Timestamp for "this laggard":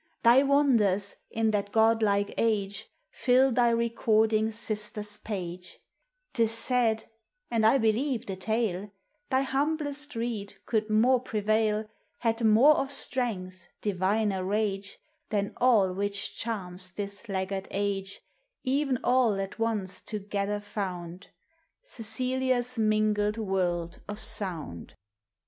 16.93-17.67